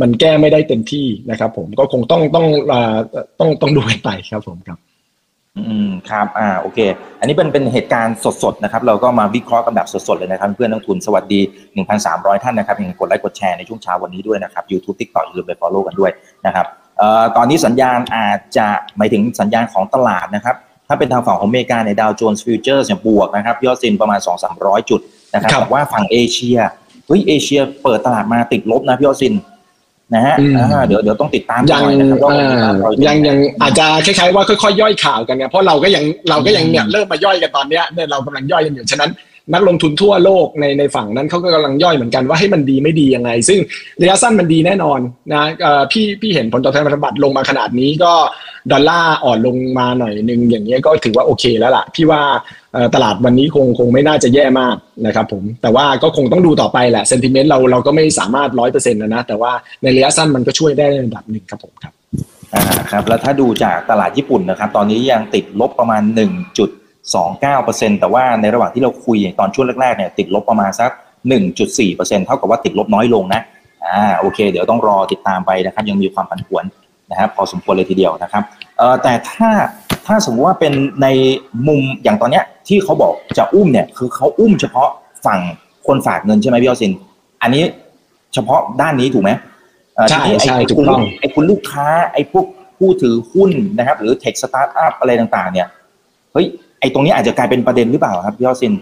[0.00, 2.46] มันแก้ไม่ได้เต็มที่นะครับผมก็คงต้องต้อง
[3.40, 4.78] ต้องต้องดูไปครับผมครับ
[5.58, 6.78] อืมครับ อ่า โอเค
[7.20, 11.40] อันนี้เป็นเป็นเหตุการณ์สดๆนะครับ เราก็มาวิเคราะห์กันแบบสดๆเลยนะครับ เพื่อนนักลงทุนสวัสดี
[11.92, 16.10] 1,300 ท่านนะครับยังกดไลค์กดแชร์ในช่วงเช้าวันนี้ด้วยนะครับ YouTube TikTok อย่าลืมไป follow กันด้วย
[16.46, 16.66] นะครับ
[16.98, 18.66] เอ่อ ตอนนี้สัญญาณอาจจะ
[18.96, 20.56] หมายถึงสัญญาณของตลาดนะครับ
[20.88, 24.20] ถ้าเป็นทางฝั่งของอเมริกาในดาวโจนส์ futures เนี่ยบวกนะครับยอดซินประมาณ
[24.54, 25.00] 2-300 จุด
[25.34, 26.58] นะครับแต่ว่าฝั่งเอเชีย
[27.06, 29.34] เฮ้ย เอเชียเปิดตลาดมาติดลบนะพี่ยอดซิน
[30.14, 30.34] นะฮะ
[30.86, 31.82] เดี๋ยวเดี๋ยวต้องติดตามยัง
[33.06, 39.10] ยังยังอาจจะคล้ายๆว่าค่อยๆย่อยข่าวกันเนี่ยเพราะเราก็ยังเราก็ยังเนี่ยเริ่มมาย่อยกันตอนเนี้ยเนี่ยเรากำลังย่อยกันอยู่ฉะนั้น
[39.54, 43.58] นักลงทุนทั่วโลกในในฝั่งนั้นเขาก็กำลังย่อยเหมือนกันว่าให้มันดีไม่ดียังไง ซึ่ง
[44.02, 45.00] ระยะสั้นมันดีแน่นอน
[45.32, 45.42] นะ
[45.92, 48.12] พี่พี่เห็นผลตอบแทนพันธบัตรลงมาขนาดนี้ก็
[48.72, 52.20] ดอลลาร์อ่อนลงมาหน่อยนึงอย่างเงี้ยก็ถือว่าโอเคแล้วล่ะ พี่ว่า
[52.94, 54.76] ตลาดวันนี้คงคงไม่น่าจะแย่มาก
[55.06, 59.52] นะครับผมแต่ว่าก็คงต้องดูต่อไปแหละเซนติเมนต์เราเราก็ไม่สามารถร้อยเปอร์เซ็นต์นะนะแต่ว่า
[59.82, 61.92] ในระยะสั้นมันก็ช่วยได้ในระดับหนึ่งครับผมครับ
[62.54, 66.02] อ่าครับแล้วถ้าดูจากตลาดญี่ปุ่นนะครับ ตอนนี้ยังติดลบประมาณ
[67.10, 70.90] 1.29%แต่ว่าในระหว่างที่เราคุยตอนช่วงแรกๆเนี่ยติดลบประมาณสัก
[71.58, 73.42] 1.4%เท่ากับว่าติดลบน้อยลงนะ
[73.84, 76.64] อ่าโอเค เดี๋ยวต้องรอติดตามไปนะครับยังมีความผันผวน
[77.10, 78.42] นะครับพอสมควรเลยทีเดียวนะครับ
[78.78, 79.50] เอ่อแต่ถ้า
[80.06, 81.06] ถ้าสมมติว่าเป็นใน
[81.68, 84.88] มุมอย่างตอนเนี้ยที่เขาบอกจะอุ้มเนี่ยคือเขาอุ้มเฉพาะ
[85.26, 85.40] ฝั่ง
[85.86, 86.92] คนฝากเงินใช่ไหมพี่ออสิน
[87.42, 87.64] อันนี้
[88.34, 89.30] เฉพาะด้านนี้ถูกไหม
[90.10, 92.46] ใช่ใช่ถูกต้องไอ้คุณลูกค้าไอ้พวก
[92.78, 95.68] ผู้ถือหุ้นนะครับ หรือ tech startup อะไรต่างๆ เนี่ย
[96.32, 96.46] เฮ้ย
[96.82, 98.72] ไอ้ตรงนี้อาจจะกลายเป็นประเด็นหรือเปล่าครับพี่ออสิน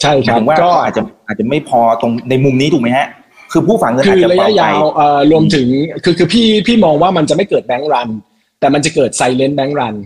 [0.00, 3.08] ใช่ครับว่าก็อาจจะอาจจะไม่พอตรงในมุมนี้ถูกไหมฮะ
[3.52, 4.82] คือผู้ฝากเงินอาจจะระยะยาว
[5.30, 5.66] รวมถึง
[6.04, 8.08] คือคือพี่พี่มองว่ามันจะไม่เกิด bank run
[8.60, 9.96] แต่มันจะเกิด silent bank run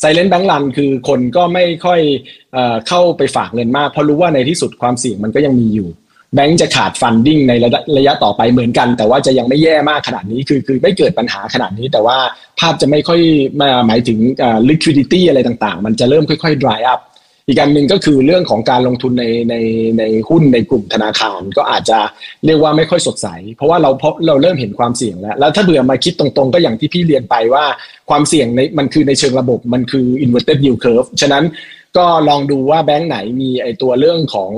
[0.00, 2.00] silent bank run คือคนก็ไม่ค่อย
[2.88, 5.88] เข้าไปฝากเงินมาก เพราะรู้ว่าในที่สุดความเสี่ยงมันก็ยังมีอยู่
[6.34, 7.52] แบงก์จะขาด funding ใน
[7.98, 12.18] ระยะต่อไปเหมือนกัน แต่ว่าจะยังไม่แย่มากขนาดนี้คือคือไม่เกิดปัญหาขนาดนี้ แต่ว่า
[12.60, 13.20] ภาพจะไม่ค่อย
[13.60, 14.18] มาหมายถึง
[14.70, 17.00] liquidity อะไรต่างๆ มันจะเริ่มค่อยๆ dry up
[17.46, 19.54] อีกการหนึ่งก็คือเรื่องของการลงทุนในใน
[19.98, 21.98] ในหุ้นในกลุ่มธนาคารก็อาจจะ
[22.44, 27.64] เรียกว่าไม่ค่อยสดใส เพราะว่าเราพบเราเริ่มเห็นความเสี่ยงแล้ว แล้วถ้าเบื่อมาคิดตรงๆ ก็อย่างที่พี่เรียนไปว่า
[28.10, 31.44] ความเสี่ยงในมันคือในเชิงระบบมันคือ inverted yield curve ฉะนั้น
[31.96, 34.50] ก็ลองดูว่าแบงก์ไหนมีไอตัวเรื่องของ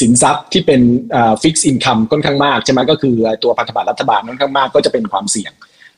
[0.00, 0.80] สินทรัพย์ที่เป็น
[1.42, 5.52] ฟิกซ์อินคัมค่อนข้างมากใช่ไหมก็คือตัวพันธบัตรรัฐบาลค่อนข้างมากก็จะเป็นความเสี่ยง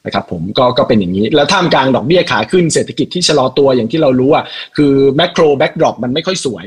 [0.07, 4.45] นะครับผมก็ก็เป็นอย่างนี้ แล้วท่ามกลางดอกเบี้ยขาขึ้นเศรษฐกิจที่ชะลอตัวอย่างที่เรารู้อะ
[4.77, 6.67] คือ macro backdrop มันไม่ค่อยสวย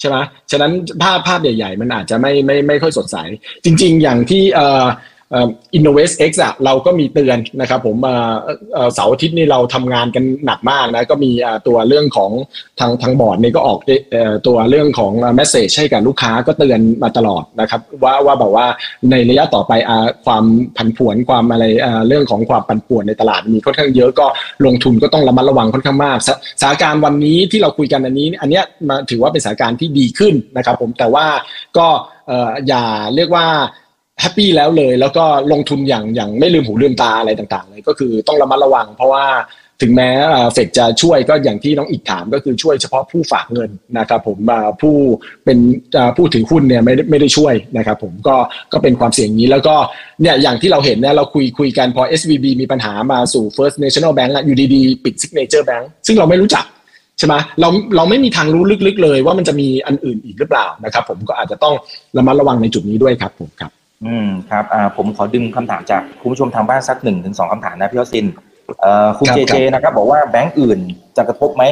[0.00, 0.16] ใช่ไหม
[0.50, 3.16] ฉะนั้นภาพภาพใหญ่ ๆ มันอาจจะไม่ไม่ไม่ค่อยสดใส
[3.64, 4.84] จริง ๆ อย่างที่เอ่อ
[5.74, 7.96] InnovestX อะเราก็มีเตือนนะครับผม
[8.94, 11.30] เสาร์อาทิตย์นี้เราทำงานกันหนักมากนะก็มี
[11.66, 12.30] ตัวเรื่องของ
[12.80, 13.78] ทางทางบอร์ดนี่ก็ออก
[14.46, 18.66] ตัวเรื่องของ message ให้กับลูกค้าก็เตือนมาตลอดนะครับว่าว่าแบบว่า
[19.10, 19.72] ในระยะต่อไป
[20.24, 20.44] ความ
[20.76, 21.64] ผันผวนความอะไร
[22.08, 24.26] เรื่องของความปั่นป่วนในตลาดมีค่อนข้างเยอะก็
[24.66, 26.18] ลงทุนก็ต้องระมัดระวังค่อนข้างมาก
[26.60, 31.26] สถานการณ์วันนี้ที่เราคุยกันอันนี้ อันนี้มาถือว่าเป็นสถานการณ์ที่ดีขึ้นนะครับผมแต่ว่า
[31.78, 31.86] ก็
[32.68, 32.84] อย่า
[33.14, 33.46] เรียกว่า
[34.20, 39.24] happy แล้วเลย แล้วก็ลงทุนอย่างอย่างไม่ลืมหูลืมตาอะไรต่างๆ เลยก็คือต้องระมัดระวัง เพราะว่า
[39.82, 40.10] ถึงแม้
[40.52, 44.38] เฟดจะช่วยก็อย่างที่น้องอีกถามก็คือช่วยเฉพาะผู้ฝากเงินนะครับผม
[44.82, 44.96] ผู้
[45.44, 45.58] เป็น
[46.16, 48.36] ผู้ถือหุ้นเนี่ยไม่ได้ไม่ได้ช่วยนะครับผมก็
[48.72, 49.74] ก็เป็นความเสี่ยงนี้แล้วก็
[50.22, 56.64] เนี่ยอย่างที่เราเห็นเนี่ยเราคุยคุยกันพอ SVB มีปัญหามาสู่ First National Bank อยู่ดีๆปิด Signature Bank ซึ่งเราไม่รู้จัก
[57.18, 61.74] ใช่ไหมเราเราไม่มีทางรู้ลึกๆเลยว่ามันจะมีอันอื่นอีกหรือเปล่านะครับผมก็อาจจะต้อง
[62.16, 63.72] ระมัดระวังในจุดนี้ด้วยครับผมครับ
[64.06, 68.26] อืมครับอ่าผมขอดึงคำถามจากคุณผู้ชมทางบ้านสักหนึ่งถึงสองคำถามนะพี่ยอสิน
[68.80, 70.78] เอ่อคุณเจเจนะครับ บอกว่าแบงก์อื่น
[71.16, 71.64] จะกระทบไหม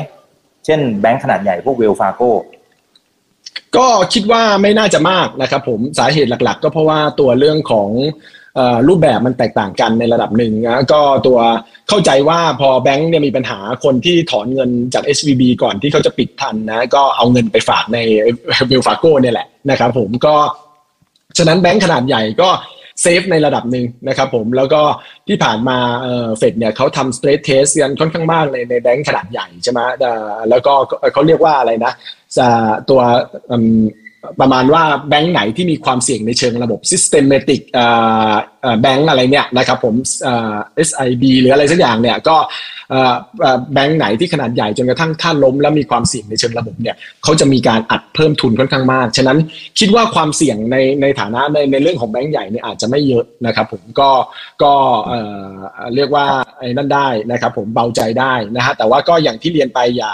[0.65, 2.21] เช่นแบงก์ขนาดใหญ่พวกเวลฟาโก
[3.77, 7.89] ก็คิดว่าไม่น่าจะมากนะครับผมสาเหตุหลักๆ ก็เพราะว่าตัวเรื่องของ
[8.89, 11.39] รูปแบบมันแตกต่างกันในระดับหนึ่งนะก็ตัว
[11.89, 17.99] เข้าใจว่าพอแบงก์เนี่ยมีปัญหาคนที่ถอนเงินจาก SVB ก่อนที่เขาจะปิดทันนะก็เอาเงินไปฝากใน
[18.69, 20.35] เวลฟาโกเนี่ยแหละนะครับผมก็
[21.39, 22.49] ฉะนั้นแบงก์ขนาดใหญ่ก็
[23.03, 24.83] เซฟในระดับหนึ่งนะครับผมแล้วก็
[25.29, 25.77] ที่ผ่านมา
[26.39, 29.81] เฟดเนี่ยเขาทำ stress test กันค่อนข้างมากในในแบงก์ขนาดใหญ่ใช่ไหม
[30.51, 30.73] แล้วก็
[31.13, 31.93] เขาเรียกว่าอะไรนะ
[32.91, 33.01] ตัว
[34.41, 37.61] ประมาณว่าแบงก์ไหนที่มีความเสี่ยงในเชิงระบบ systematic
[38.83, 39.95] แบงก์อะไรเนี่ยนะครับผม
[40.89, 42.37] SIB หรืออะไรสักอย่างเนี่ยก็
[43.73, 49.39] แบงก์ไหนที่ขนาดใหญ่จนกระทั่งท่านล้มแล้วมีความเสี่ยงในเชิงระบบเนี่ยเขาจะมีการอัดเพิ่มทุนค่อนข้างมาก ฉะนั้น
[49.79, 54.11] คิดว่าความเสี่ยงในในฐานะในในเรื่องของแบงก์ใหญ่เนี่ยอาจจะไม่เยอะนะครับผมก็
[54.63, 54.73] ก็
[55.95, 56.27] เรียกว่า
[56.59, 60.13] ไอ้นั่นได้นะครับผมเบาใจได้นะฮะแต่ว่าก็อย่างที่เรียนไปอย่า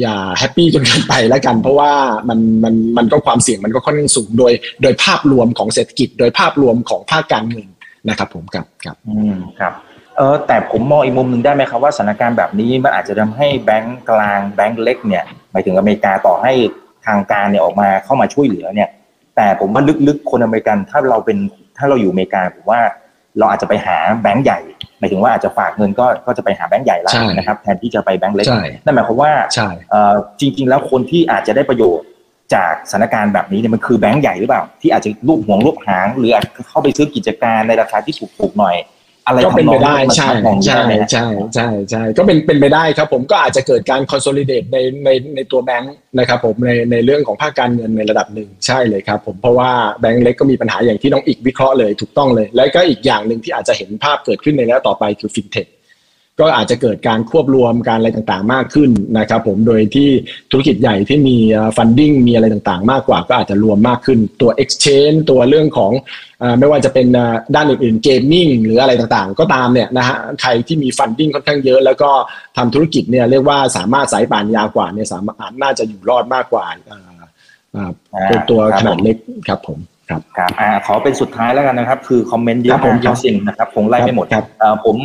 [0.00, 1.92] อย่า happy จนเกินไปแล้วกัน เพราะว่า
[2.28, 7.66] มันมันมันก็ความเสี่ยงมันก็ค่อนข้างสูงโดย โดยภาพรวมของเศรษฐกิจ โดยภาพรวมของภาคการเงิน
[8.08, 9.72] นะครับ ผมครับครับอืมครับ
[10.16, 16.52] เออแต่ผมมองอีกมุมหนึ่งได้ไหมครับว่าสถานการณ์แบบนี้มันอาจจะทำให้แบงก์กลางแบงก์เล็กเนี่ยหมายถึงอเมริกาต่อให้
[17.06, 18.88] ทางการเนี่ยออกมาเข้ามาช่วยเหลือเนี่ย
[19.36, 21.38] แต่ผมว่าลึกๆคนอเมริกันถ้าเราเป็น
[21.78, 22.80] ถ้าเราอยู่อเมริกาผมว่า
[23.38, 24.60] เราอาจจะไปหาแบงก์ใหญ่
[24.98, 28.46] หมายถึงว่าอาจจะฝากเงินก็ก็จะไปหาแบงก์ใหญ่แล้วนะครับแทนที่จะไปแบงก์เล็ก
[28.84, 29.32] นั่นหมายความว่า
[30.40, 32.06] จริง ๆ แล้วคนที่อาจจะได้ประโยชน์
[32.54, 38.76] จากสถานการณ์แบบนี้เนี่ยมันคือแบงก์ใหญ่หรือเปล่า ที่อาจจะรูปห่วงรูปหาง หรืออาจเข้าไปซื้อกิจการในราคาที่ถูกๆหน่อย
[39.26, 40.30] อะไรก็เป็นไปได้ใช่
[40.66, 40.80] ใช่
[41.12, 55.66] ใช่ใช่ใช่ก็เป็นเป็นไปได้ครับผมก็อาจจะเกิดการ consolidate ในในในตัวแบงค์นะครับผมในในเรื่องของภาคการเงินในระดับหนึ่งใช่เลยครับผมเพราะว่าแบงค์เล็กก็มีปัญหาอย่างที่น้องอีกวิเคราะห์เลยถูกต้องเลย แล้วก็อีกอย่างหนึ่งที่อาจจะเห็นภาพเกิดขึ้นในระยะต่อไปคือฟินเทค
[56.42, 60.08] ก็อาจจะเกิดการควบรวมการอะไรต่างๆ มากขึ้นนะครับผมโดยที่
[60.50, 61.36] ธุรกิจใหญ่ที่มี
[61.76, 65.92] funding มีอะไรต่างๆ มากกว่าก็อาจจะรวมมากขึ้นตัว Exchange ตัวเรื่องของ
[66.58, 67.06] ไม่ว่าจะเป็น
[67.54, 72.10] ด้านอื่นๆ gaming หรืออะไรต่างๆ ก็ตามเนี่ยนะฮะใครที่มี funding ค่อนข้างเยอะ แล้วก็
[72.56, 76.64] ทำธุรกิจเนี่ยเรียกว่าสามารถสายป่านยาวกว่าเนี่ยสามารถน่าจะอยู่รอดมากกว่า
[78.30, 79.16] ตัวตัวขนาดเล็ก
[79.48, 79.78] ครับผม
[80.10, 80.50] ครับครับ
[80.86, 84.26] ขอเป็นสุดท้ายแล้วกันนะครับ คือ comment เยอะมากจริงนะครับคงไล่ไม่หมด
[84.84, 84.96] ผม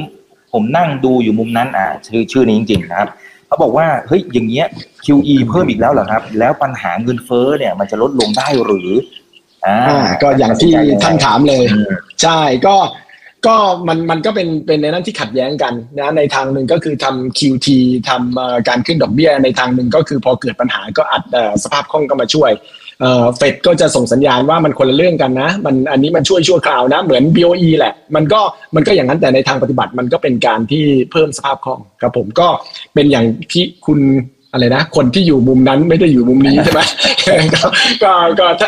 [0.54, 3.10] ผมนั่งดูอยู่มุมนั้นอ่าชื่อชื่อนี้จริงๆนะครับ
[3.48, 4.68] เขาบอกว่าเฮ้ยอย่างเงี้ย
[5.06, 8.90] QE เพิ่มอีกแล้วเหรอครับ แล้วปัญหาเงินเฟ้อเนี่ย มันจะลดลงได้หรือ
[9.66, 9.78] อ่า
[10.22, 11.64] ก็อย่างที่ท่านถามเลย
[12.22, 12.76] ใช่ก็
[13.48, 13.56] ก็
[13.88, 17.68] มันมันก็เป็นเป็นในนั้นที่ขัดแย้งกันนะในทางหนึ่งก็คือทำ QT
[18.10, 21.24] ทำการขึ้นดอกเบี้ยในทางหนึ่งก็คือพอเกิดปัญหาก็อัด
[21.64, 22.52] สภาพคล่องก็มาช่วย
[23.38, 28.40] เฟดก็จะส่งสัญญาณว่ามันคนละเรื่องกันนะ มันอันนี้มันช่วยชั่วคราวนะ เหมือน BOE แหละ มันก็
[28.76, 32.48] มันก็อย่างนั้นแต่ในทางปฏิบัติมันก็เป็นการที่เพิ่มสภาพคล่องครับผมก็
[32.94, 34.00] เป็นอย่างที่คุณ
[34.52, 36.82] อะไรนะ คนที่อยู่มุมนั้นไม่ได้อยู่มุมนี้ใช่ไหม
[37.54, 37.62] ก็
[38.40, 38.66] ก็ถ้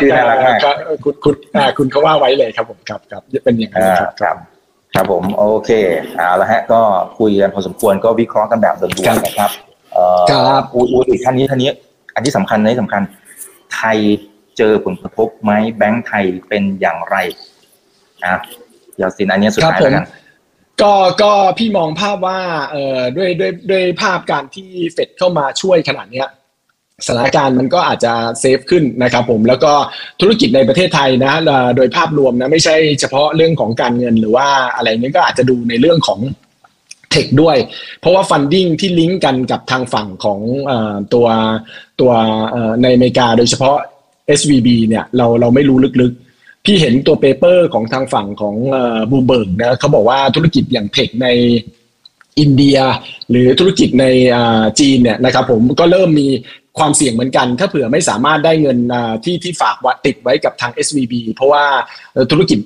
[0.70, 0.72] า
[1.04, 1.34] คุณคุณ
[1.78, 4.36] คุณเขาว่าไว้เลยครับผมครับครับเป็นอย่างนั้นครับ
[4.94, 5.70] ครับผมโอเค
[6.16, 6.80] เอาละฮะก็
[7.18, 9.50] คุยกันพอสมควรก็วิเคราะห์กันแบบด่วนๆนะครับ
[9.92, 10.04] เอ่
[10.56, 11.70] ออุ้ยอุ้ยท่านนี้ท่านนี้
[12.14, 13.98] อันที่สำคัญในสำคัญไทย
[14.58, 17.16] เจอผลกระทบไหมแบงก์ไทยเป็นอย่างไร
[18.24, 18.36] อะ
[19.00, 20.06] ยาสินอันนี้สุดท้ายแล้วกัน
[20.82, 22.40] ก็ก็พี่มองภาพว่า
[22.70, 26.28] เอ่อด้วยด้วยด้วยภาพการที่เฟดเข้ามาช่วยขนาดเนี้ย
[27.06, 29.72] สถานการณ์มันก็อาจจะ safe ขึ้นนะครับผมแล้วก็
[30.20, 31.32] ธุรกิจในประเทศไทยนะ
[31.76, 36.20] โดยภาพรวมนะไม่ใช่เฉพาะเรื่องของการเงินหรือว่าอะไรนี้ก็อาจจะดูในเรื่องของ
[37.10, 37.56] tech ด้วย
[38.00, 40.72] เพราะว่า funding ที่ลิงก์กันกับทางฝั่งของเอ่อ
[41.14, 41.26] ตัว
[42.00, 42.12] ตัว
[42.82, 43.76] ในอเมริกาโดยเฉพาะ
[44.38, 48.56] SVB เนี่ยเราเราไม่รู้ลึกๆ พี่เห็นตัว paper ของทางฝั่งของ
[49.10, 51.28] บูเบิร์กนะเขาบอกว่าธุรกิจอย่าง tech ใน
[52.40, 52.78] อินเดีย
[53.30, 54.06] หรือธุรกิจใน
[54.80, 56.28] จีนเนี่ยนะครับผมก็เริ่มมี
[56.80, 58.78] ความเสี่ยงเหมือนกัน ถ้าเผื่อไม่สามารถได้เงิน
[59.24, 61.64] ที่ที่ฝากวัติดไว้กับทาง SVB เพราะว่า
[62.30, 62.58] ธุรกิจ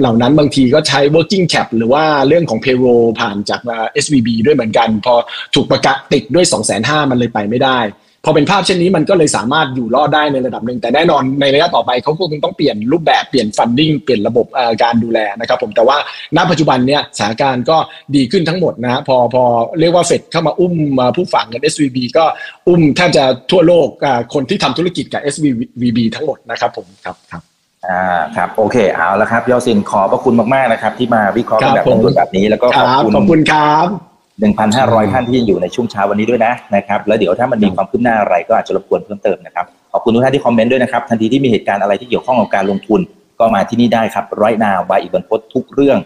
[0.00, 3.60] เหล่านั้นบางทีก็ใช้ working cap หรือว่าเรื่องของ payroll ผ่านจาก
[4.04, 5.14] SVB ด้วยเหมือนกัน พอ
[5.54, 7.78] ถูกประกาศติดด้วย 2 5 0 0 0มันเลยไปไม่ได้
[8.24, 14.46] พอเป็นภาพเช่นนี้มันก็เลยสามารถอยู่รอดได้ในระดับหนึ่งแต่แน่นอนในระยะต่อไปเขาคงต้องเปลี่ยนรูปแบบเปลี่ยนฟันดิ้งเปลี่ยนระบบ
[14.82, 15.96] การดูแลนะครับผมแต่ว่า
[16.36, 17.76] ณปัจจุบันเนี่ยสถานการณ์ก็
[18.16, 19.44] ดีขึ้นทั้งหมดนะฮะพอพอ
[19.80, 20.74] เรียกว่าเฟดเข้ามาอุ้ม
[21.16, 22.24] ผู้ฝากเงิน SVB ก็
[22.68, 23.88] อุ้มแทบจะทั่วโลก
[24.34, 27.42] คนที่ทำธุรกิจกับ SVB ทั้งหมดนะครับผมครับครับ
[27.88, 28.02] อ่า
[28.36, 34.09] ครับโอเคเอาละครับยอสินขอบพระคุณมากๆนะครับ ที่มาวิเคราะห์แบบด่วนแบบนี้แล้วก็ขอบคุณขอบคุณครับ
[34.40, 43.00] 1,500 ท่านที่ยังอยู่ในช่วงเช้าวันนี้ด้วยนะนะครับแล้วเดี๋ยวถ้ามันมีความคืบหน้าอะไรก็อาจจะรบกวนเพิ่มเติมนะครับขอบคุณทุกท่านที่คอมเมนต์ด้วยนะครับทันทีที่มีเหตุการณ์อะไรที่เกี่ยวข้องกับการลงทุน
[43.38, 45.98] ก็มาที่นี่ได้ครับร้อยนาบายอีกบรรพททุกเรื่อง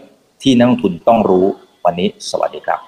[0.43, 1.45] ที่นักลงทุนต้องรู้
[1.85, 2.79] วันนี้ สวัสดีครับ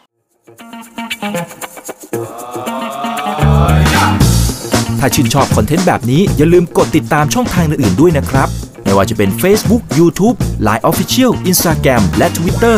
[5.00, 8.48] ถ้าชื่นชอบคอนเทนต์แบบนี้อย่าลืมกดติดตามช่องทางอื่นๆด้วยนะครับ
[8.84, 10.36] ไม่ว่าจะเป็น Facebook, YouTube,
[10.68, 12.78] Line Official, Instagram และ Twitter